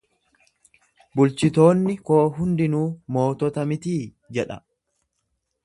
Bulchitoonni 1.19 1.95
koo 2.09 2.21
hundinuu 2.39 2.81
mootota 3.17 3.67
mitii? 3.73 4.01
jedha. 4.39 4.59